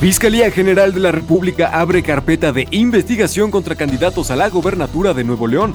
[0.00, 5.24] Fiscalía General de la República abre carpeta de investigación contra candidatos a la gobernatura de
[5.24, 5.74] Nuevo León.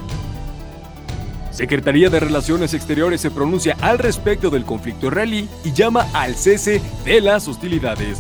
[1.52, 6.82] Secretaría de Relaciones Exteriores se pronuncia al respecto del conflicto israelí y llama al cese
[7.06, 8.18] de las hostilidades.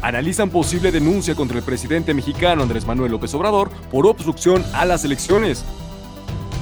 [0.00, 5.04] Analizan posible denuncia contra el presidente mexicano Andrés Manuel López Obrador por obstrucción a las
[5.04, 5.64] elecciones.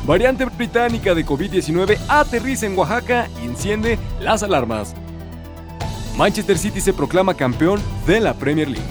[0.07, 4.95] Variante británica de COVID-19 aterriza en Oaxaca y enciende las alarmas.
[6.17, 8.87] Manchester City se proclama campeón de la Premier League.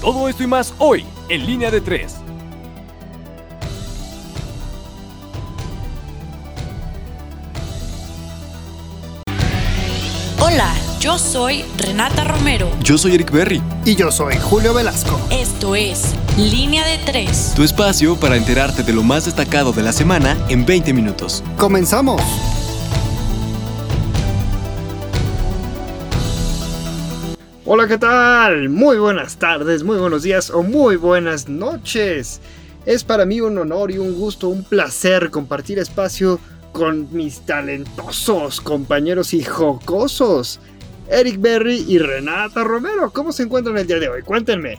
[0.00, 2.14] Todo esto y más hoy en línea de 3.
[10.40, 12.70] Hola, yo soy Renata Romero.
[12.82, 13.60] Yo soy Eric Berry.
[13.84, 15.20] Y yo soy Julio Velasco.
[15.30, 17.54] Esto es Línea de 3.
[17.56, 21.42] Tu espacio para enterarte de lo más destacado de la semana en 20 minutos.
[21.56, 22.22] Comenzamos.
[27.68, 28.68] Hola, ¿qué tal?
[28.68, 32.40] Muy buenas tardes, muy buenos días o muy buenas noches.
[32.84, 36.38] Es para mí un honor y un gusto, un placer compartir espacio
[36.70, 40.60] con mis talentosos compañeros y jocosos,
[41.10, 43.10] Eric Berry y Renata Romero.
[43.12, 44.22] ¿Cómo se encuentran el día de hoy?
[44.22, 44.78] Cuéntenme.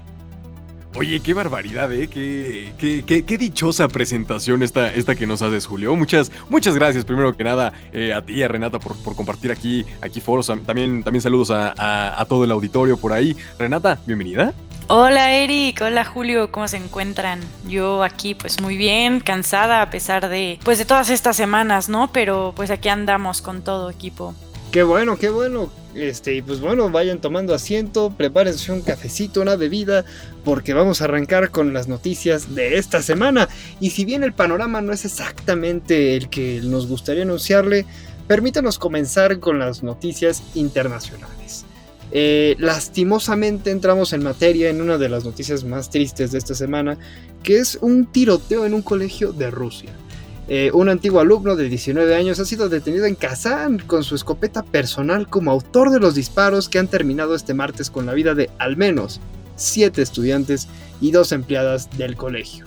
[0.98, 2.08] Oye, qué barbaridad, ¿eh?
[2.08, 2.74] Qué,
[3.06, 5.96] qué, qué, dichosa presentación esta, esta que nos haces, Julio.
[5.96, 9.52] Muchas, muchas gracias, primero que nada, eh, a ti y a Renata por, por, compartir
[9.52, 10.48] aquí, aquí foros.
[10.48, 13.38] También, también saludos a, a, todo el auditorio por ahí.
[13.60, 14.56] Renata, bienvenida.
[14.88, 17.42] Hola Eric, hola Julio, ¿cómo se encuentran?
[17.68, 22.12] Yo aquí pues muy bien, cansada a pesar de pues de todas estas semanas, ¿no?
[22.12, 24.34] Pero pues aquí andamos con todo equipo.
[24.72, 25.70] Qué bueno, qué bueno.
[25.98, 30.06] Este, y pues bueno, vayan tomando asiento, prepárense un cafecito, una bebida,
[30.46, 33.50] porque vamos a arrancar con las noticias de esta semana.
[33.80, 37.86] Y si bien el panorama no es exactamente el que nos gustaría anunciarle,
[38.28, 41.66] permítanos comenzar con las noticias internacionales.
[42.12, 46.98] Eh, lastimosamente entramos en materia en una de las noticias más tristes de esta semana,
[47.42, 49.90] que es un tiroteo en un colegio de Rusia.
[50.50, 54.64] Eh, un antiguo alumno de 19 años ha sido detenido en Kazán con su escopeta
[54.64, 58.50] personal como autor de los disparos que han terminado este martes con la vida de
[58.58, 59.20] al menos
[59.58, 60.70] 7 estudiantes
[61.02, 62.66] y 2 empleadas del colegio.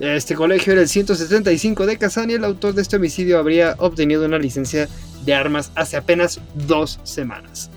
[0.00, 4.24] Este colegio era el 175 de Kazán y el autor de este homicidio habría obtenido
[4.24, 4.88] una licencia
[5.24, 7.70] de armas hace apenas dos semanas.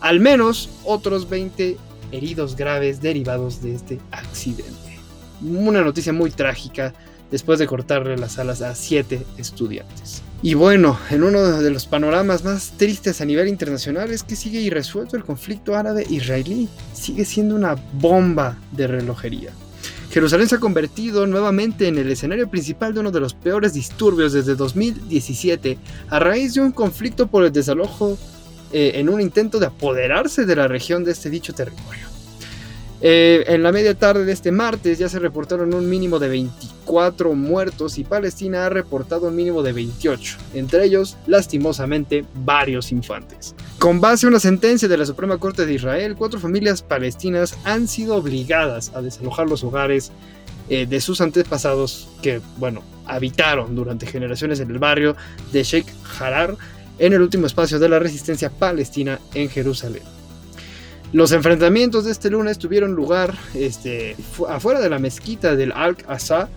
[0.00, 1.76] Al menos otros 20
[2.12, 4.98] heridos graves derivados de este accidente.
[5.40, 6.92] Una noticia muy trágica
[7.32, 10.22] después de cortarle las alas a siete estudiantes.
[10.42, 14.60] Y bueno, en uno de los panoramas más tristes a nivel internacional es que sigue
[14.60, 16.68] irresuelto el conflicto árabe-israelí.
[16.92, 19.50] Sigue siendo una bomba de relojería.
[20.10, 24.34] Jerusalén se ha convertido nuevamente en el escenario principal de uno de los peores disturbios
[24.34, 25.78] desde 2017
[26.10, 28.18] a raíz de un conflicto por el desalojo
[28.72, 32.11] eh, en un intento de apoderarse de la región de este dicho territorio.
[33.04, 37.34] Eh, en la media tarde de este martes ya se reportaron un mínimo de 24
[37.34, 43.56] muertos y Palestina ha reportado un mínimo de 28, entre ellos, lastimosamente, varios infantes.
[43.80, 47.88] Con base a una sentencia de la Suprema Corte de Israel, cuatro familias palestinas han
[47.88, 50.12] sido obligadas a desalojar los hogares
[50.68, 55.16] eh, de sus antepasados que, bueno, habitaron durante generaciones en el barrio
[55.50, 55.88] de Sheikh
[56.20, 56.56] Harar,
[57.00, 60.21] en el último espacio de la resistencia palestina en Jerusalén.
[61.12, 64.16] Los enfrentamientos de este lunes tuvieron lugar este,
[64.48, 66.48] afuera de la mezquita del Al-Aqsa,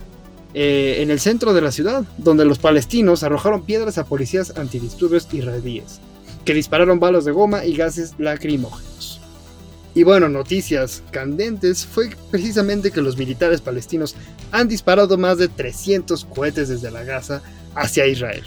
[0.54, 5.28] eh, en el centro de la ciudad, donde los palestinos arrojaron piedras a policías antidisturbios
[5.34, 6.00] israelíes,
[6.46, 9.20] que dispararon balas de goma y gases lacrimógenos.
[9.94, 14.16] Y bueno, noticias candentes fue precisamente que los militares palestinos
[14.54, 17.42] han disparado más de 300 cohetes desde la Gaza
[17.76, 18.46] hacia Israel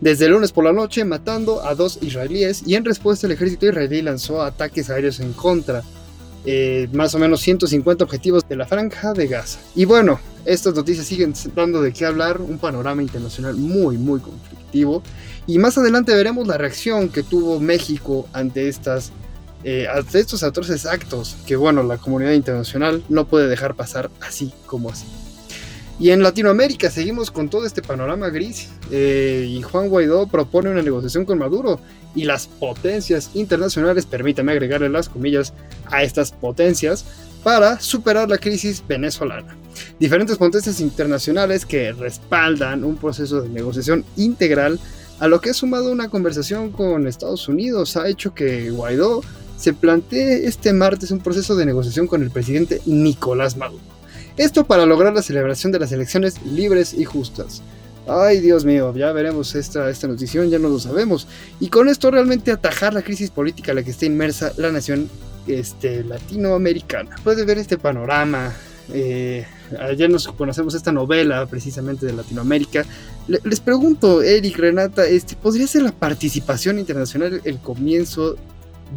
[0.00, 3.66] desde el lunes por la noche matando a dos israelíes y en respuesta el ejército
[3.66, 5.82] israelí lanzó ataques aéreos en contra.
[6.46, 9.60] Eh, más o menos 150 objetivos de la franja de Gaza.
[9.74, 15.02] Y bueno, estas noticias siguen dando de qué hablar, un panorama internacional muy, muy conflictivo.
[15.46, 19.10] Y más adelante veremos la reacción que tuvo México ante estas
[19.66, 24.52] eh, ante estos atroces actos que, bueno, la comunidad internacional no puede dejar pasar así
[24.66, 25.06] como así.
[25.98, 30.82] Y en Latinoamérica seguimos con todo este panorama gris eh, y Juan Guaidó propone una
[30.82, 31.78] negociación con Maduro
[32.16, 35.52] y las potencias internacionales, permítame agregarle las comillas
[35.90, 37.04] a estas potencias,
[37.44, 39.54] para superar la crisis venezolana.
[40.00, 44.80] Diferentes potencias internacionales que respaldan un proceso de negociación integral
[45.20, 49.22] a lo que ha sumado una conversación con Estados Unidos ha hecho que Guaidó
[49.56, 53.93] se plantee este martes un proceso de negociación con el presidente Nicolás Maduro.
[54.36, 57.62] Esto para lograr la celebración de las elecciones libres y justas.
[58.06, 61.26] Ay, Dios mío, ya veremos esta, esta notición, ya no lo sabemos.
[61.60, 65.08] Y con esto realmente atajar la crisis política en la que está inmersa la nación
[65.46, 67.16] este, latinoamericana.
[67.22, 68.52] Puede ver este panorama.
[68.92, 69.46] Eh,
[69.80, 72.84] ayer nos conocemos esta novela precisamente de Latinoamérica.
[73.26, 78.36] les pregunto, Eric, Renata, este, ¿podría ser la participación internacional el comienzo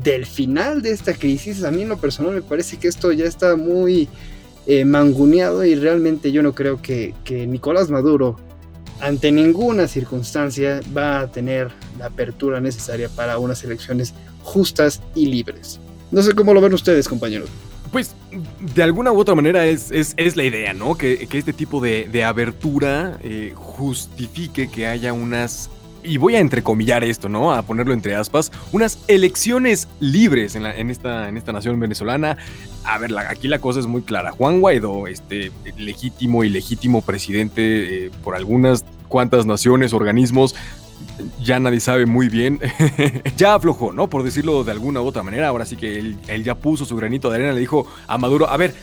[0.03, 1.63] del final de esta crisis?
[1.63, 4.09] A mí en lo personal me parece que esto ya está muy
[4.67, 8.35] eh, manguneado y realmente yo no creo que, que Nicolás Maduro
[8.99, 11.69] ante ninguna circunstancia va a tener
[11.99, 15.79] la apertura necesaria para unas elecciones justas y libres.
[16.11, 17.49] No sé cómo lo ven ustedes, compañeros.
[17.91, 18.15] Pues
[18.75, 20.95] de alguna u otra manera es, es, la idea, ¿no?
[20.95, 25.69] Que, este tipo de, abertura eh, justifique que haya unas
[26.07, 27.54] y voy a entrecomillar esto, ¿no?
[27.54, 32.38] A ponerlo entre aspas, unas elecciones libres en, esta, en esta nación venezolana.
[32.83, 34.31] A ver, aquí la cosa es muy clara.
[34.31, 40.56] Juan Guaidó, este legítimo y legítimo presidente eh, por algunas cuantas naciones, organismos,
[41.44, 42.59] ya nadie sabe muy bien.
[43.38, 44.09] ya aflojó, ¿no?
[44.09, 45.48] Por decirlo de alguna u otra manera.
[45.48, 48.57] Ahora sí que él, ya puso su granito de arena, le dijo a Maduro, a
[48.57, 48.74] ver,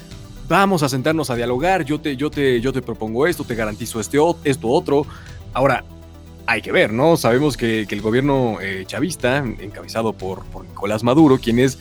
[0.48, 4.00] vamos a sentarnos a dialogar, yo te, yo te, yo te propongo esto, te garantizo
[4.00, 5.06] este, esto otro.
[5.52, 5.84] Ahora,
[6.46, 7.16] hay que ver, ¿no?
[7.16, 11.78] Sabemos que, el gobierno eh, chavista, encabezado por, Nicolás Maduro, quien es,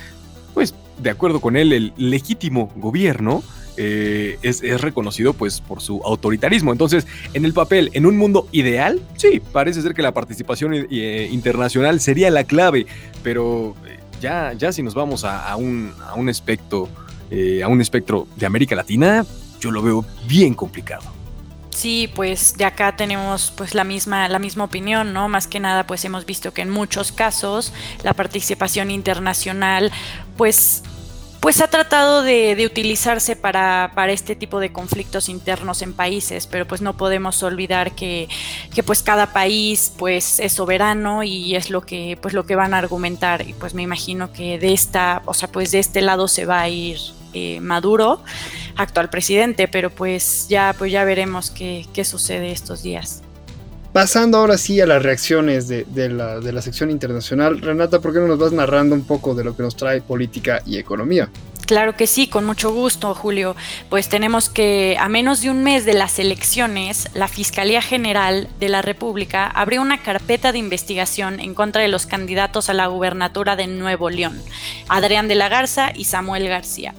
[0.54, 3.44] pues, de acuerdo con él, el legítimo gobierno,
[3.76, 6.72] eh, es, reconocido, pues, por su autoritarismo.
[6.72, 11.30] Entonces, en el papel, en un mundo ideal, sí, parece ser que la participación eh,
[11.32, 12.86] internacional sería la clave,
[13.24, 13.76] pero
[14.22, 16.88] ya, ya si nos vamos a, un, a un espectro,
[17.64, 19.26] a un espectro de América Latina,
[19.60, 21.23] yo lo veo bien complicado.
[21.74, 25.28] Sí, pues de acá tenemos pues la misma, la misma opinión, ¿no?
[25.28, 27.74] Más que nada, pues hemos visto que en muchos casos
[28.04, 29.92] la participación internacional,
[30.38, 30.84] pues
[31.40, 36.66] pues ha tratado de, utilizarse para, para, este tipo de conflictos internos en países, pero
[36.66, 38.30] pues no podemos olvidar que,
[38.74, 42.74] que, pues cada país pues es soberano y es lo que pues lo que van
[42.74, 46.30] a argumentar y pues me imagino que de esta, o sea pues de este lado
[46.30, 46.98] se va a ir
[47.34, 48.22] eh, Maduro,
[48.76, 53.22] actual presidente, pero pues ya, pues ya veremos qué, sucede estos días.
[53.92, 58.20] Pasando ahora sí a las reacciones de, la, de la sección internacional, Renata, ¿por qué
[58.20, 61.30] no nos vas narrando un poco de lo que nos trae política y economía?
[61.66, 63.56] Claro que sí, con mucho gusto, Julio.
[63.90, 68.70] Pues tenemos que, a menos de un mes de las elecciones, la Fiscalía General de
[68.70, 73.56] la República abrió una carpeta de investigación en contra de los candidatos a la gubernatura
[73.56, 74.42] de Nuevo León,
[74.90, 76.94] Adrián de la Garza y Samuel García.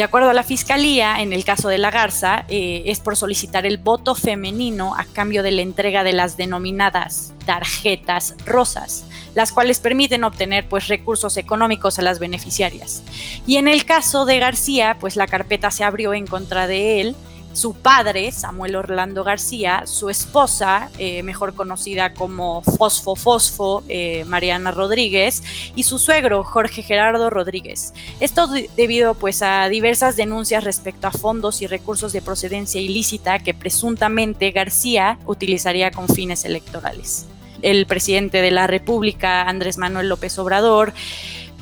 [0.00, 3.66] De acuerdo a la Fiscalía, en el caso de la Garza, eh, es por solicitar
[3.66, 9.04] el voto femenino a cambio de la entrega de las denominadas tarjetas rosas,
[9.34, 13.02] las cuales permiten obtener pues, recursos económicos a las beneficiarias.
[13.46, 17.16] Y en el caso de García, pues la carpeta se abrió en contra de él
[17.52, 24.70] su padre, Samuel Orlando García, su esposa, eh, mejor conocida como Fosfo Fosfo, eh, Mariana
[24.70, 25.42] Rodríguez,
[25.74, 27.92] y su suegro, Jorge Gerardo Rodríguez.
[28.20, 33.54] Esto debido pues, a diversas denuncias respecto a fondos y recursos de procedencia ilícita que
[33.54, 37.26] presuntamente García utilizaría con fines electorales.
[37.62, 40.94] El presidente de la República, Andrés Manuel López Obrador,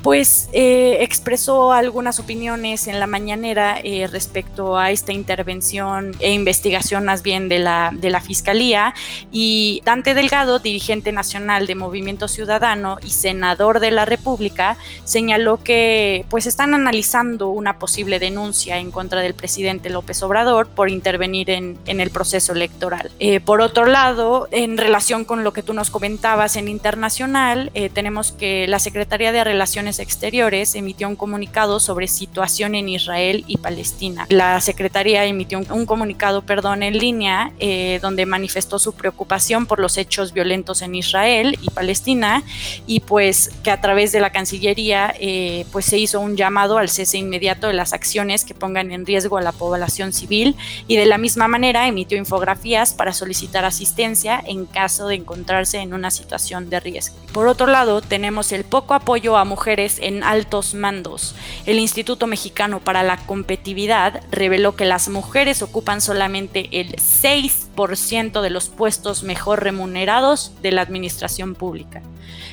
[0.01, 7.05] pues eh, expresó algunas opiniones en la mañanera eh, respecto a esta intervención e investigación
[7.05, 8.93] más bien de la, de la Fiscalía
[9.31, 16.25] y Dante Delgado, dirigente nacional de Movimiento Ciudadano y senador de la República, señaló que
[16.29, 21.77] pues están analizando una posible denuncia en contra del presidente López Obrador por intervenir en,
[21.85, 23.11] en el proceso electoral.
[23.19, 28.31] Eh, por otro lado, en relación con lo que tú nos comentabas en internacional, tenemos
[28.31, 34.27] que la Secretaría de Relaciones Exteriores emitió un comunicado sobre situación en Israel y Palestina.
[34.29, 39.97] La Secretaría emitió un, comunicado, perdón, en línea eh, donde manifestó su preocupación por los
[39.97, 42.43] hechos violentos en Israel y Palestina
[42.85, 46.89] y pues que a través de la Cancillería eh, pues se hizo un llamado al
[46.89, 50.55] cese inmediato de las acciones que pongan en riesgo a la población civil
[50.87, 55.93] y de la misma manera emitió infografías para solicitar asistencia en caso de encontrarse en
[55.93, 57.15] una situación de riesgo.
[57.31, 61.35] Por otro lado, tenemos el poco apoyo a mujeres en altos mandos.
[61.65, 68.49] El Instituto Mexicano para la Competitividad reveló que las mujeres ocupan solamente el 6% de
[68.49, 72.01] los puestos mejor remunerados de la administración pública.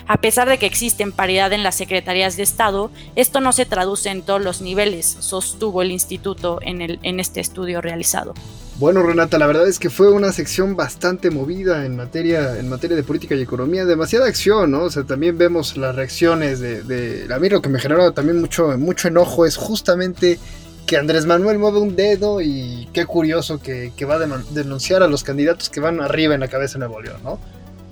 [0.06, 4.10] A pesar de que existen paridad en las secretarías de Estado, esto no se traduce
[4.10, 8.34] en todos los niveles, sostuvo el instituto en, el, en este estudio realizado.
[8.78, 12.94] Bueno, Renata, la verdad es que fue una sección bastante movida en materia, en materia
[12.94, 14.82] de política y economía, demasiada acción, ¿no?
[14.82, 18.38] O sea, también vemos las reacciones de, de a mí lo que me generó también
[18.38, 20.38] mucho, mucho enojo es justamente
[20.86, 25.24] que Andrés Manuel mueve un dedo y qué curioso que, va a denunciar a los
[25.24, 27.40] candidatos que van arriba en la cabeza de Nuevo León, ¿no?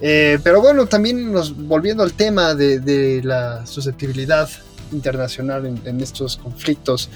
[0.02, 4.50] Eh, pero bueno, también nos, volviendo al tema de, de la susceptibilidad
[4.94, 7.10] internacional en, estos conflictos.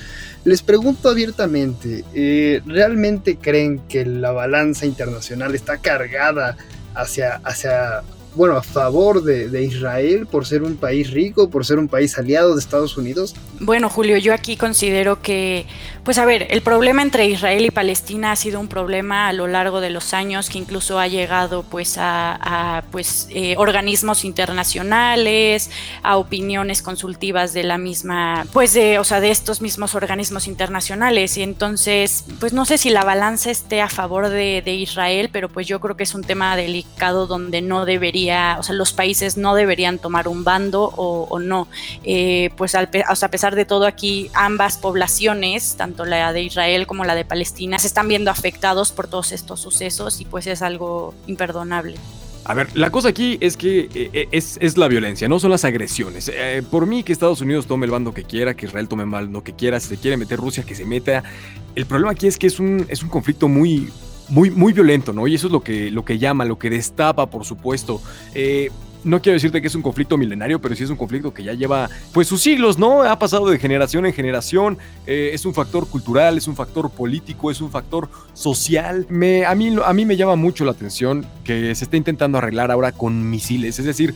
[0.44, 6.56] Les pregunto abiertamente, eh, ¿realmente creen que la balanza internacional está cargada
[6.94, 8.02] hacia, hacia
[8.34, 12.54] bueno, a favor de, Israel por ser un país rico, por ser un país aliado
[12.54, 13.34] de Estados Unidos?
[13.58, 15.66] Bueno, Julio, yo aquí considero que,
[16.08, 19.46] pues a ver, el problema entre Israel y Palestina ha sido un problema a lo
[19.46, 25.70] largo de los años que incluso ha llegado pues a, pues eh, organismos internacionales,
[26.02, 31.36] a opiniones consultivas de la misma, pues de, o sea, de estos mismos organismos internacionales.
[31.36, 35.66] Y entonces, pues no sé si la balanza esté a favor de Israel, pero pues
[35.66, 39.54] yo creo que es un tema delicado donde no debería o sea, los países no
[39.54, 41.68] deberían tomar un bando o, no.
[42.02, 47.14] Eh, pues a pesar de todo aquí, ambas poblaciones, tanto la de Israel como la
[47.14, 51.96] de Palestina, se están viendo afectados por todos estos sucesos y pues es algo imperdonable.
[52.44, 55.64] A ver, la cosa aquí es que eh, eh, es, la violencia, no son las
[55.64, 56.32] agresiones.
[56.70, 59.44] por mí que Estados Unidos tome el bando que quiera, que Israel tome el bando
[59.44, 61.22] que quiera, si se quiere meter Rusia, que se meta.
[61.74, 63.90] El problema aquí es que es un, es un conflicto muy,
[64.28, 65.26] muy, muy violento, ¿no?
[65.26, 68.00] Y eso es lo que, lo que llama, lo que destapa, por supuesto.
[68.34, 68.70] Eh,
[69.04, 71.52] no quiero decirte que es un conflicto milenario, pero sí es un conflicto que ya
[71.52, 73.02] lleva pues sus siglos, ¿no?
[73.02, 77.50] Ha pasado de generación en generación, eh, es un factor cultural, es un factor político,
[77.50, 79.06] es un factor social.
[79.08, 79.70] Me, a, mí,
[80.04, 84.14] me llama mucho la atención que se esté intentando arreglar ahora con misiles, es decir,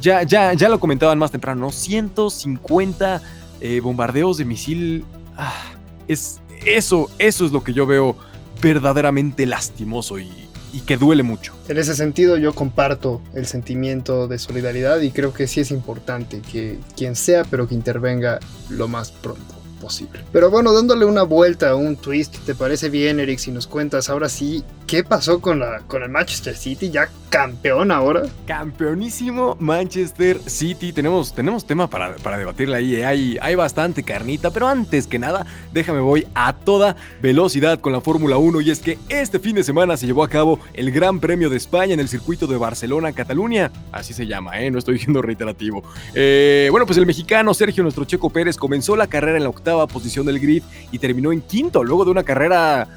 [0.00, 1.72] ya, ya, ya lo comentaban más temprano, ¿no?
[1.72, 3.22] 150
[3.60, 5.04] eh, bombardeos de misil.
[5.36, 5.72] Ah,
[6.06, 8.16] es, eso, eso es lo que yo veo
[8.60, 10.47] verdaderamente lastimoso y,
[10.86, 11.54] que duele mucho.
[11.68, 16.40] En ese sentido yo comparto el sentimiento de solidaridad y creo que sí es importante
[16.40, 20.20] que quien sea pero que intervenga lo más pronto posible.
[20.32, 24.28] Pero bueno, dándole una vuelta, un twist, ¿te parece bien, Eric, si nos cuentas ahora
[24.28, 26.90] sí qué pasó con, la, con el Manchester City?
[26.90, 28.22] ¿Ya campeón ahora?
[28.46, 30.92] Campeonísimo Manchester City.
[30.92, 32.96] Tenemos, tenemos tema para, para debatirle ahí.
[32.96, 33.38] ¿eh?
[33.40, 38.36] Hay, bastante carnita, pero antes que nada, déjame voy a toda velocidad con la Fórmula
[38.38, 41.50] 1 y es que este fin de semana se llevó a cabo el Gran Premio
[41.50, 43.72] de España en el circuito de Barcelona-Cataluña.
[43.92, 44.70] Así se llama, ¿eh?
[44.70, 45.82] No estoy diciendo reiterativo.
[46.14, 49.67] Eh, bueno, pues el mexicano Sergio, nuestro Checo Pérez, comenzó la carrera en la octava
[49.86, 52.88] posición del grid y terminó en quinto, luego de una carrera,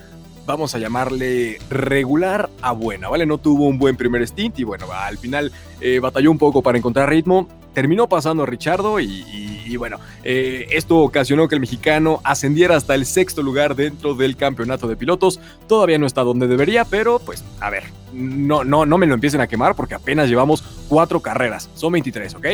[0.45, 3.25] vamos a llamarle regular a buena, ¿vale?
[3.25, 6.77] No tuvo un buen primer stint y bueno, al final eh, batalló un poco para
[6.77, 12.75] encontrar ritmo, terminó pasando a Richardo y, bueno, eh, esto ocasionó que el mexicano ascendiera
[12.75, 15.39] hasta el sexto lugar dentro del campeonato de pilotos.
[15.67, 19.41] Todavía no está donde debería, pero pues a ver, no, no, no me lo empiecen
[19.41, 22.45] a quemar porque apenas llevamos cuatro carreras, son 23, ¿ok?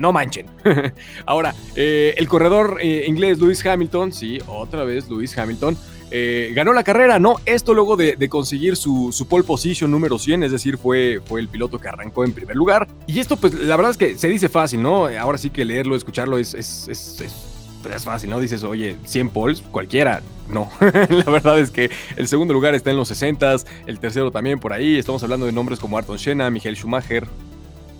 [0.00, 0.46] no manchen.
[1.26, 5.76] Ahora, eh, el corredor eh, inglés Lewis Hamilton, sí, otra vez Lewis Hamilton,
[6.10, 7.36] eh, ganó la carrera, ¿no?
[7.46, 11.78] Esto luego de, conseguir su, pole position número 100, es decir, fue, fue el piloto
[11.78, 12.88] que arrancó en primer lugar.
[13.06, 15.06] Y esto, pues, la verdad es que se dice fácil, ¿no?
[15.06, 17.34] Ahora sí que leerlo, escucharlo es, es, es, es
[17.82, 18.40] pues, fácil, ¿no?
[18.40, 20.22] Dices, oye, 100 poles, cualquiera.
[20.48, 24.58] No, la verdad es que el segundo lugar está en los 60, el tercero también
[24.58, 24.98] por ahí.
[24.98, 27.28] Estamos hablando de nombres como Arton Senna, Michael Schumacher,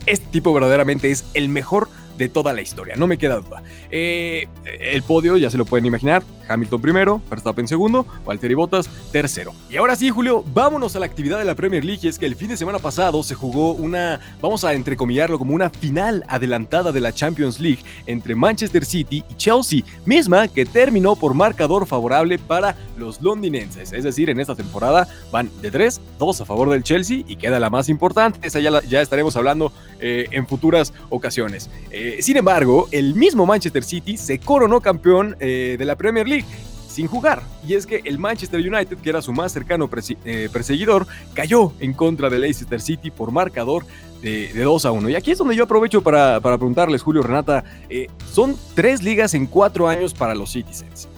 [0.07, 1.89] este tipo verdaderamente es el mejor
[2.19, 3.63] de toda la historia, no me queda duda.
[3.91, 4.49] Eh,
[4.81, 9.53] el podio ya se lo pueden imaginar, Hamilton primero, Verstappen segundo, Valtteri Bottas tercero.
[9.71, 12.37] Y ahora sí, Julio, vámonos a la actividad de la Premier League, es que el
[12.37, 17.01] fin de semana pasado se jugó una, vamos a entrecomillarlo como una final adelantada de
[17.01, 22.77] la Champions League entre Manchester City y Chelsea, misma que terminó por marcador favorable para
[22.99, 27.23] los londinenses, es decir, en esta temporada van de 3, 2 a favor del Chelsea
[27.27, 31.71] y queda la más importante, esa ya, ya estaremos hablando eh, en futuras ocasiones.
[31.91, 36.40] Eh, sin embargo, el mismo Manchester City se coronó campeón eh, de la Premier League
[36.89, 37.43] sin jugar.
[37.67, 39.89] Y es que el Manchester United, que era su más cercano
[40.25, 43.85] eh, perseguidor, cayó en contra del Leicester City por marcador
[44.23, 45.09] de, 2 a 1.
[45.11, 47.65] Y aquí es donde yo aprovecho para, preguntarles, Julio Renata,
[48.33, 51.09] son tres ligas en cuatro años para los Citizens.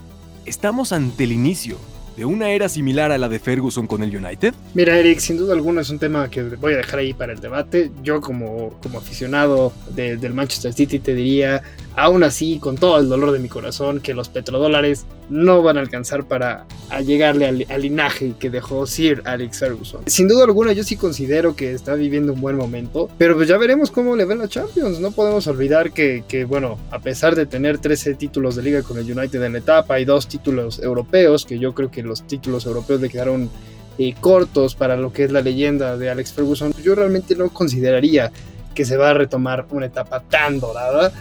[0.45, 1.79] Estamos ante el inicio
[2.17, 4.55] de una era similar a la de Ferguson con el United?
[4.75, 7.41] Mira, Eric, sin duda alguna es un tema que voy a dejar ahí para el
[7.41, 7.91] debate.
[8.03, 11.63] Yo como, como aficionado del Manchester City te diría,
[11.97, 15.81] aún así, con todo el dolor de mi corazón, que los petrodólares no van a
[15.81, 16.67] alcanzar para
[17.05, 20.03] llegarle al, linaje que dejó Sir Alex Ferguson.
[20.07, 23.57] Sin duda alguna, yo sí considero que está viviendo un buen momento, pero pues ya
[23.57, 25.01] veremos cómo le ven la Champions.
[25.01, 28.99] No podemos olvidar que, que, bueno, a pesar de tener 13 títulos de liga con
[28.99, 32.67] el United en la etapa y dos títulos europeos, que yo creo que los títulos
[32.67, 33.51] europeos le quedaron
[33.99, 38.33] eh, cortos para lo que es la leyenda de Alex Ferguson, yo realmente no consideraría
[38.75, 41.13] que se va a retomar una etapa tan dorada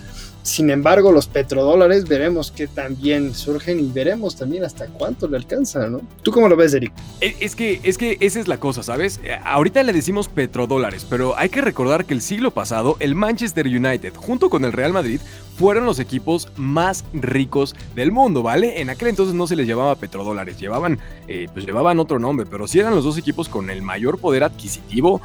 [0.44, 5.88] sin embargo, los petrodólares veremos que también surgen y veremos también hasta cuánto le alcanza,
[5.88, 6.02] ¿no?
[6.24, 6.92] ¿Tú cómo lo ves, Eric?
[7.22, 9.20] E, es que, es que esa es la cosa, ¿sabes?
[9.24, 13.68] Eh, ahorita le decimos petrodólares, pero hay que recordar que el siglo pasado el Manchester
[13.68, 15.20] United junto con el Real Madrid
[15.58, 18.82] fueron los equipos más ricos del mundo, ¿vale?
[18.82, 22.68] En aquel entonces no se les llamaba petrodólares, llevaban, eh, pues llevaban otro nombre, pero
[22.68, 25.22] sí eran los dos equipos con el mayor poder adquisitivo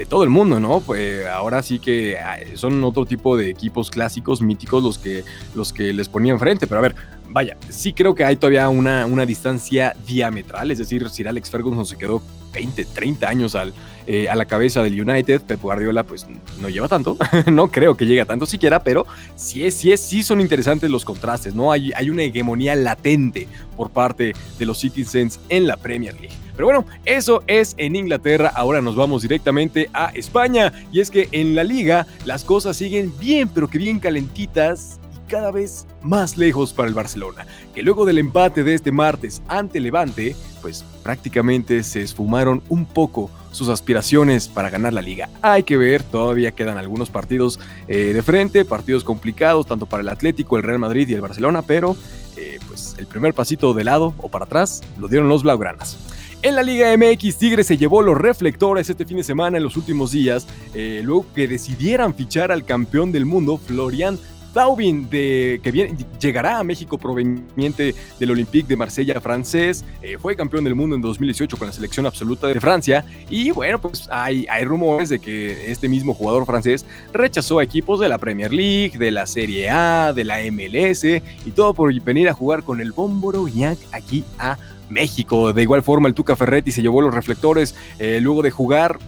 [0.00, 0.80] de todo el mundo, ¿no?
[0.80, 5.74] Pues ahora sí que ah, son otro tipo de equipos clásicos, míticos, los que, los
[5.74, 6.66] que les ponían frente.
[6.66, 6.94] Pero a ver,
[7.28, 10.70] vaya, sí creo que hay todavía una, una distancia diametral.
[10.70, 12.22] Es decir, Sir Alex Ferguson se quedó
[12.54, 13.74] 20, 30 años al,
[14.12, 15.40] eh, a la cabeza del United.
[15.42, 16.26] Pep Guardiola, pues
[16.60, 17.16] no lleva tanto.
[17.46, 21.54] no creo que llegue a tanto siquiera, pero sí, sí, sí son interesantes los contrastes,
[21.54, 21.70] ¿no?
[21.70, 26.34] Hay, hay una hegemonía latente por parte de los Citizens en la Premier League.
[26.56, 28.50] Pero bueno, eso es en Inglaterra.
[28.52, 30.72] Ahora nos vamos directamente a España.
[30.90, 34.98] Y es que en la liga las cosas siguen bien, pero que bien calentitas
[35.30, 39.78] cada vez más lejos para el Barcelona, que luego del empate de este martes ante
[39.78, 45.30] Levante, pues prácticamente se esfumaron un poco sus aspiraciones para ganar la liga.
[45.40, 50.08] Hay que ver, todavía quedan algunos partidos eh, de frente, partidos complicados tanto para el
[50.08, 51.96] Atlético, el Real Madrid y el Barcelona, pero
[52.36, 55.96] eh, pues el primer pasito de lado o para atrás lo dieron los blaugranas.
[56.42, 59.76] En la Liga MX, Tigres se llevó los reflectores este fin de semana en los
[59.76, 64.18] últimos días, eh, luego que decidieran fichar al campeón del mundo, Florian
[64.52, 70.64] Taubin, de, que llegará a México proveniente del Olympique de Marsella francés, eh, fue campeón
[70.64, 75.08] del mundo en 2018 con la selección absoluta de Francia y bueno, pues hay, rumores
[75.08, 79.26] de que este mismo jugador francés rechazó a equipos de la Premier League, de la
[79.26, 83.46] Serie A, de la MLS y todo por venir a jugar con el Bómboro
[83.92, 85.52] aquí a México.
[85.52, 88.98] De igual forma, el Tuca Ferretti se llevó los reflectores eh, luego de jugar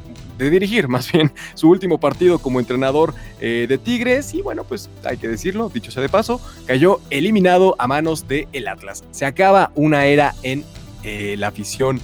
[0.43, 4.91] de dirigir más bien su último partido como entrenador eh, de Tigres y bueno pues
[5.05, 9.05] hay que decirlo, dicho sea de paso, cayó eliminado a manos de el Atlas.
[9.11, 10.65] Se acaba una era en
[11.05, 12.01] eh, la afición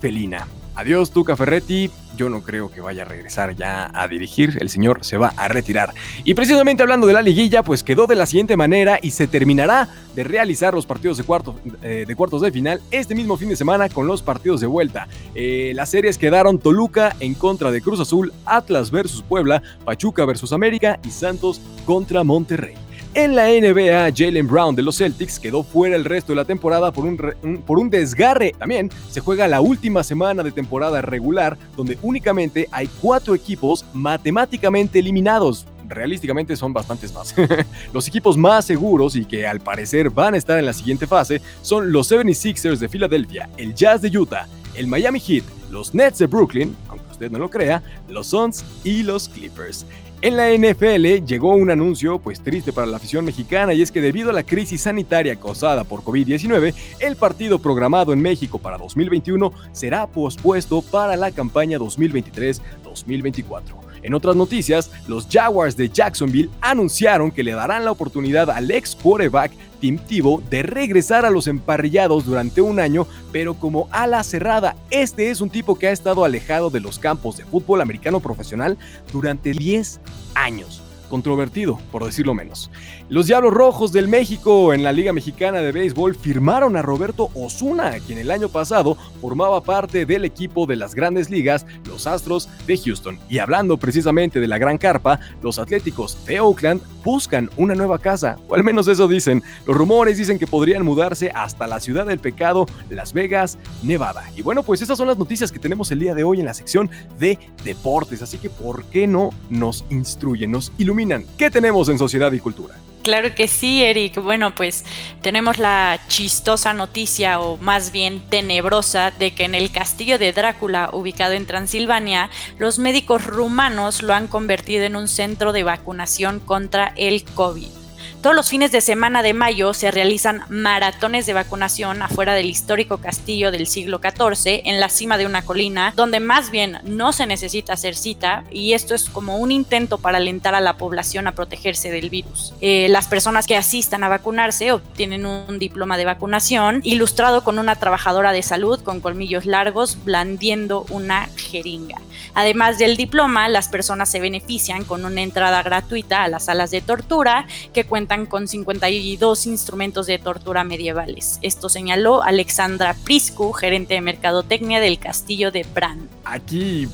[0.00, 0.46] felina.
[0.74, 5.04] Adiós Tuca Ferretti, yo no creo que vaya a regresar ya a dirigir, el señor
[5.04, 5.92] se va a retirar.
[6.24, 9.88] Y precisamente hablando de la liguilla, pues quedó de la siguiente manera y se terminará
[10.14, 13.56] de realizar los partidos de, cuartos, eh, de cuartos de final este mismo fin de
[13.56, 15.08] semana con los partidos de vuelta.
[15.34, 20.52] Eh, las series quedaron Toluca en contra de Cruz Azul, Atlas versus Puebla, Pachuca versus
[20.52, 22.83] América y Santos contra Monterrey.
[23.16, 26.90] En la NBA, Jalen Brown de los Celtics quedó fuera el resto de la temporada
[26.90, 28.52] por un, por un desgarre.
[28.58, 34.98] También se juega la última semana de temporada regular, donde únicamente hay cuatro equipos matemáticamente
[34.98, 37.34] eliminados realísticamente son bastantes más.
[37.92, 41.42] los equipos más seguros y que al parecer van a estar en la siguiente fase
[41.60, 46.26] son los 76ers de Filadelfia, el Jazz de Utah, el Miami Heat, los Nets de
[46.26, 49.84] Brooklyn, aunque usted no lo crea, los Suns y los Clippers.
[50.24, 54.00] En la NFL llegó un anuncio pues triste para la afición mexicana y es que
[54.00, 59.52] debido a la crisis sanitaria causada por COVID-19, el partido programado en México para 2021
[59.72, 63.83] será pospuesto para la campaña 2023-2024.
[64.04, 68.94] En otras noticias, los Jaguars de Jacksonville anunciaron que le darán la oportunidad al ex
[68.94, 74.76] quarterback Tim Tebow de regresar a los emparrillados durante un año, pero como ala cerrada.
[74.90, 78.76] Este es un tipo que ha estado alejado de los campos de fútbol americano profesional
[79.10, 80.00] durante 10
[80.34, 82.70] años controvertido, por decirlo menos.
[83.08, 87.92] Los Diablos Rojos del México en la Liga Mexicana de Béisbol firmaron a Roberto Osuna,
[88.06, 92.78] quien el año pasado formaba parte del equipo de las grandes ligas, los Astros de
[92.78, 93.18] Houston.
[93.28, 98.38] Y hablando precisamente de la Gran Carpa, los Atléticos de Oakland buscan una nueva casa,
[98.48, 99.42] o al menos eso dicen.
[99.66, 104.24] Los rumores dicen que podrían mudarse hasta la ciudad del pecado, Las Vegas, Nevada.
[104.34, 106.54] Y bueno, pues esas son las noticias que tenemos el día de hoy en la
[106.54, 110.93] sección de deportes, así que ¿por qué no nos instruyen, nos iluminan?
[111.36, 112.74] ¿Qué tenemos en sociedad y cultura?
[113.02, 114.22] Claro que sí, Eric.
[114.22, 114.84] Bueno, pues
[115.20, 120.88] tenemos la chistosa noticia, o más bien tenebrosa, de que en el castillo de Drácula,
[120.90, 126.94] ubicado en Transilvania, los médicos rumanos lo han convertido en un centro de vacunación contra
[126.96, 127.83] el COVID.
[128.24, 132.96] Todos los fines de semana de mayo se realizan maratones de vacunación afuera del histórico
[132.96, 137.26] castillo del siglo XIV en la cima de una colina, donde más bien no se
[137.26, 141.32] necesita hacer cita y esto es como un intento para alentar a la población a
[141.32, 142.54] protegerse del virus.
[142.62, 147.76] Eh, las personas que asistan a vacunarse obtienen un diploma de vacunación ilustrado con una
[147.76, 152.00] trabajadora de salud con colmillos largos blandiendo una jeringa.
[152.34, 156.80] Además del diploma, las personas se benefician con una entrada gratuita a las salas de
[156.80, 161.38] tortura que cuentan con 52 instrumentos de tortura medievales.
[161.42, 166.08] Esto señaló Alexandra Priscu, gerente de mercadotecnia del castillo de Bran.
[166.24, 166.88] Aquí,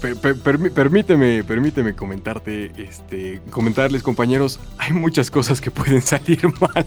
[0.74, 6.87] permíteme, permíteme comentarte, este, comentarles compañeros, hay muchas cosas que pueden salir mal.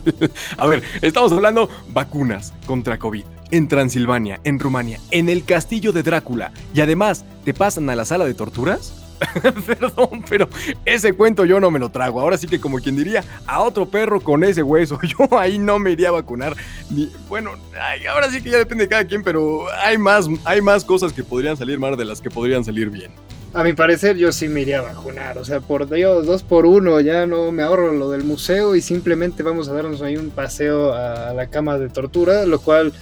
[0.57, 6.01] A ver, estamos hablando vacunas contra COVID en Transilvania, en Rumania, en el castillo de
[6.01, 8.95] Drácula y además te pasan a la sala de torturas?
[9.67, 10.49] Perdón, pero
[10.85, 12.19] ese cuento yo no me lo trago.
[12.19, 15.77] Ahora sí que como quien diría, a otro perro con ese hueso, yo ahí no
[15.77, 16.55] me iría a vacunar.
[17.29, 17.51] Bueno,
[18.11, 21.23] ahora sí que ya depende de cada quien, pero hay más, hay más cosas que
[21.23, 23.11] podrían salir mal de las que podrían salir bien.
[23.53, 26.65] A mi parecer yo sí me iría a vacunar, o sea, por Dios, dos por
[26.65, 30.31] uno, ya no me ahorro lo del museo y simplemente vamos a darnos ahí un
[30.31, 32.93] paseo a la cama de tortura, lo cual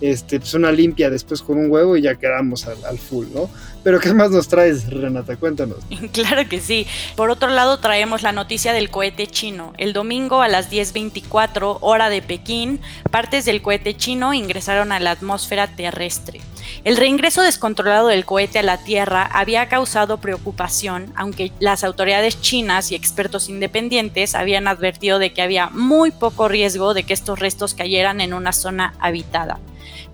[0.00, 3.50] este, pues una limpia después con un huevo y ya quedamos al, full, ¿no?
[3.82, 5.36] Pero ¿qué más nos traes, Renata?
[5.36, 5.78] Cuéntanos.
[6.12, 6.86] Claro que sí.
[7.16, 9.72] Por otro lado, traemos la noticia del cohete chino.
[9.78, 12.80] El domingo a las 10.24 hora de Pekín,
[13.10, 16.40] partes del cohete chino ingresaron a la atmósfera terrestre.
[16.84, 22.92] El reingreso descontrolado del cohete a la Tierra había causado preocupación, aunque las autoridades chinas
[22.92, 27.74] y expertos independientes habían advertido de que había muy poco riesgo de que estos restos
[27.74, 29.58] cayeran en una zona habitada.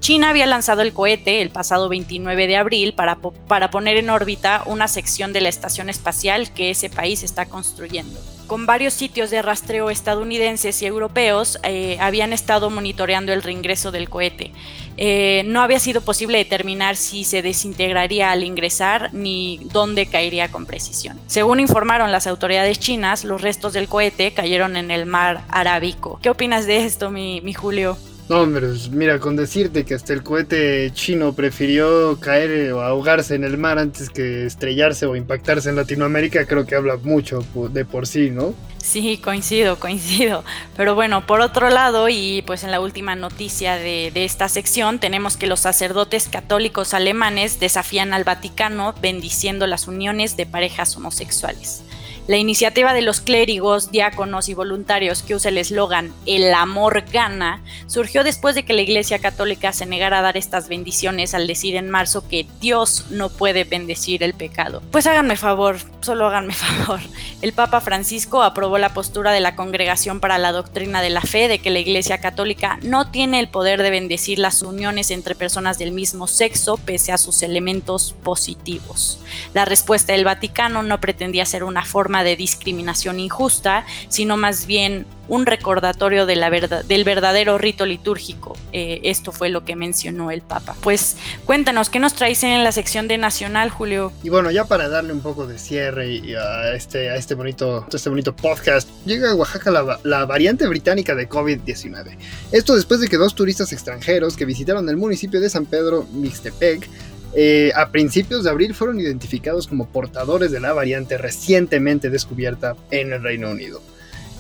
[0.01, 3.17] China había lanzado el cohete el pasado 29 de abril para,
[3.49, 8.21] para, poner en órbita una sección de la estación espacial que ese país está construyendo.
[8.47, 14.11] Con varios sitios de rastreo estadounidenses y europeos eh, habían estado monitoreando el reingreso del
[14.11, 14.53] cohete.
[14.97, 20.67] Eh, no había sido posible determinar si se desintegraría al ingresar ni dónde caería con
[20.67, 21.19] precisión.
[21.27, 26.19] Según informaron las autoridades chinas, los restos del cohete cayeron en el mar Arábico.
[26.23, 27.97] ¿Qué opinas de esto, mi, mi Julio?
[28.27, 33.35] No, hombre, pues, mira, con decirte que hasta el cohete chino prefirió caer o ahogarse
[33.35, 37.85] en el mar antes que estrellarse o impactarse en Latinoamérica, creo que habla mucho de
[37.85, 38.55] por sí, ¿no?
[38.79, 40.43] Sí, coincido, coincido.
[40.75, 45.37] Pero bueno, por otro lado, y pues en la última noticia de esta sección, tenemos
[45.37, 51.83] que los sacerdotes católicos alemanes desafían al Vaticano bendiciendo las uniones de parejas homosexuales.
[52.27, 57.63] La iniciativa de los clérigos, diáconos y voluntarios que usa el eslogan El amor gana
[57.87, 61.77] surgió después de que la Iglesia Católica se negara a dar estas bendiciones al decir
[61.77, 64.83] en marzo que Dios no puede bendecir el pecado.
[64.91, 67.01] Pues háganme favor, solo háganme favor.
[67.43, 71.47] El Papa Francisco aprobó la postura de la Congregación para la Doctrina de la Fe
[71.49, 75.79] de que la Iglesia Católica no tiene el poder de bendecir las uniones entre personas
[75.79, 79.19] del mismo sexo pese a sus elementos positivos.
[79.53, 85.07] La respuesta del Vaticano no pretendía ser una forma de discriminación injusta, sino más bien
[85.27, 88.57] un recordatorio de la verdad, del verdadero rito litúrgico.
[88.73, 90.77] Eh, esto fue lo que mencionó el Papa.
[90.83, 94.13] Pues cuéntanos, ¿qué nos traes en la sección de Nacional, Julio?
[94.23, 98.37] Y bueno, ya para darle un poco de cierre a, este, este, bonito, este bonito
[98.37, 99.71] podcast, llega a Oaxaca
[100.03, 102.17] la variante británica de COVID-19.
[102.53, 106.89] Esto después de que dos turistas extranjeros que visitaron el municipio de San Pedro Mixtepec
[107.37, 113.13] eh, a principios de abril fueron identificados como portadores de la variante recientemente descubierta en
[113.13, 113.83] el Reino Unido.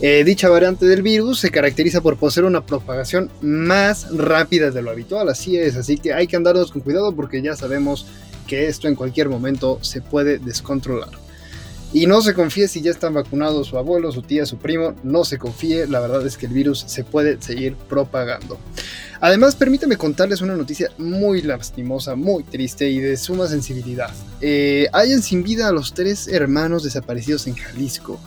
[0.00, 4.90] Eh, dicha variante del virus se caracteriza por poseer una propagación más rápida de lo
[4.90, 8.06] habitual, así es, así que hay que andarnos con cuidado porque ya sabemos
[8.46, 11.23] que esto en cualquier momento se puede descontrolar.
[11.94, 15.24] Y no se confíe si ya están vacunados su abuelo, su tía, su primo, no
[15.24, 18.58] se confíe, la verdad es que el virus se puede seguir propagando.
[19.20, 24.10] Además, permíteme contarles una noticia muy lastimosa, muy triste y de suma sensibilidad.
[24.40, 24.88] Eh,
[25.22, 28.18] sin vida a los tres hermanos desaparecidos en Jalisco.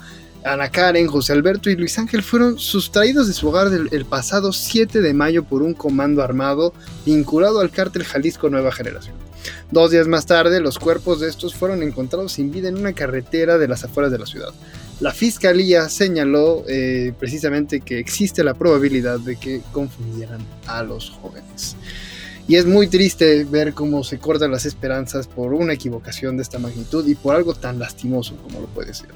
[0.47, 5.01] Ana Karen, José Alberto y Luis Ángel fueron sustraídos de su hogar el pasado 7
[5.01, 6.73] de mayo por un comando armado
[7.05, 9.15] vinculado al cártel Jalisco Nueva Generación.
[9.71, 13.57] Dos días más tarde, los cuerpos de estos fueron encontrados sin vida en una carretera
[13.57, 14.53] de las afueras de la ciudad.
[15.01, 21.75] La fiscalía señaló eh, precisamente que existe la probabilidad de que confundieran a los jóvenes.
[22.47, 26.59] Y es muy triste ver cómo se cortan las esperanzas por una equivocación de esta
[26.59, 29.09] magnitud y por algo tan lastimoso como lo puede ser.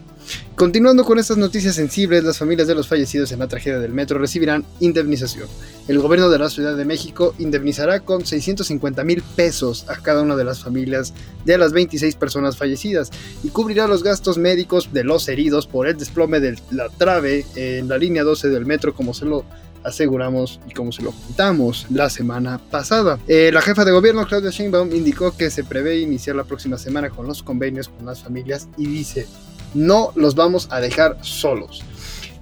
[0.56, 4.20] Continuando con estas noticias sensibles, las familias de los fallecidos en la tragedia del metro
[4.20, 5.48] recibirán indemnización.
[5.88, 10.36] El gobierno de la Ciudad de México indemnizará con 650 mil pesos a cada una
[10.36, 11.14] de las familias
[11.46, 13.10] de las 26 personas fallecidas
[13.44, 17.88] y cubrirá los gastos médicos de los heridos por el desplome de la trave en
[17.88, 19.46] la línea 12 del metro como se lo
[19.84, 23.18] aseguramos y como se lo contamos la semana pasada.
[23.28, 27.10] Eh, la jefa de gobierno, Claudia Sheinbaum, indicó que se prevé iniciar la próxima semana
[27.10, 29.28] con los convenios con las familias y dice,
[29.74, 31.84] no los vamos a dejar solos.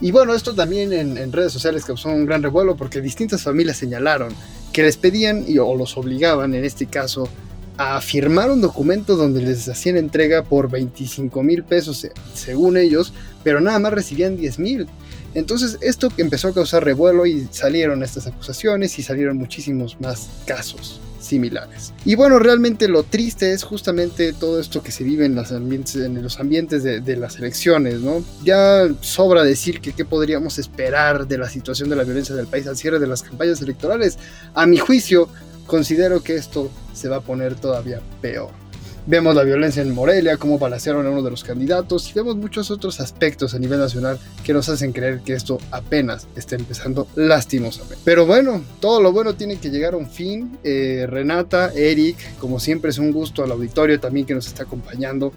[0.02, 4.34] Y bueno, esto también en, redes sociales causó un gran revuelo porque distintas familias señalaron
[4.72, 7.28] que les pedían y, o los obligaban, en este caso,
[7.78, 13.13] a firmar un documento donde les hacían entrega por 25 mil pesos, según ellos,
[13.44, 14.88] pero nada más recibían 10 mil.
[15.34, 21.02] Entonces esto empezó a causar revuelo y salieron estas acusaciones y salieron muchísimos más casos
[21.20, 21.94] similares.
[22.06, 26.84] Y bueno, realmente lo triste es justamente todo esto que se vive en los ambientes,
[26.84, 28.24] de, las elecciones, ¿no?
[28.44, 32.68] Ya sobra decir que qué podríamos esperar de la situación de la violencia del país
[32.68, 34.18] al cierre de las campañas electorales.
[34.54, 35.30] A mi juicio,
[35.66, 38.52] considero que esto se va a poner todavía peor.
[39.06, 42.70] Vemos la violencia en Morelia, cómo balacearon a uno de los candidatos y vemos muchos
[42.70, 47.98] otros aspectos a nivel nacional que nos hacen creer que esto apenas está empezando lastimosamente.
[48.04, 50.58] Pero bueno, todo lo bueno tiene que llegar a un fin.
[50.64, 55.34] Eh, Renata, Eric, como siempre es un gusto al auditorio también que nos está acompañando.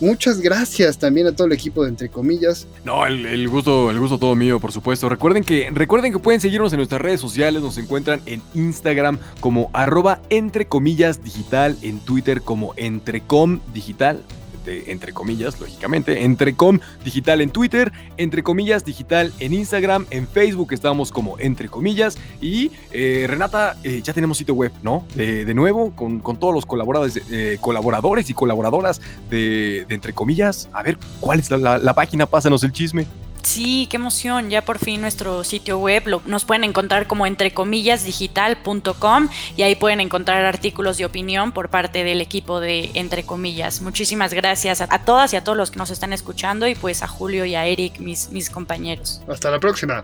[0.00, 2.66] Muchas gracias también a todo el equipo de Entre Comillas.
[2.84, 5.08] No, el, gusto, el gusto todo mío, por supuesto.
[5.08, 7.62] Recuerden que, recuerden que pueden seguirnos en nuestras redes sociales.
[7.62, 14.22] Nos encuentran en Instagram como arroba entre comillas digital, en Twitter como entrecom digital
[14.68, 21.12] entre comillas, lógicamente, Entrecom Digital en Twitter, Entre Comillas Digital en Instagram, en Facebook estamos
[21.12, 25.04] como Entre Comillas y eh, Renata, eh, ya tenemos sitio web, ¿no?
[25.14, 29.00] de nuevo, con, todos los colaboradores, eh, colaboradores y colaboradoras
[29.30, 30.68] de, Entre Comillas.
[30.72, 32.26] A ver, ¿cuál es la, la página?
[32.26, 33.06] Pásanos el chisme.
[33.48, 34.50] Sí, qué emoción.
[34.50, 39.62] Ya por fin nuestro sitio web lo, nos pueden encontrar como entre comillas digital.com y
[39.62, 43.80] ahí pueden encontrar artículos de opinión por parte del equipo de Entre Comillas.
[43.80, 47.08] Muchísimas gracias a, todas y a todos los que nos están escuchando y pues a
[47.08, 49.22] Julio y a Eric, mis, mis compañeros.
[49.26, 50.02] Hasta la próxima.